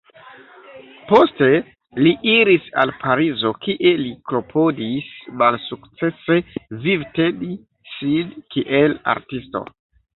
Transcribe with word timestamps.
Poste 1.11 1.49
li 2.05 2.13
iris 2.37 2.71
al 2.85 2.95
Parizo, 3.05 3.53
kie 3.67 3.93
li 4.01 4.15
klopodis 4.31 5.15
malsukcese 5.45 6.43
vivteni 6.91 7.55
sin 7.95 8.37
kiel 8.55 9.03
artisto. 9.19 9.69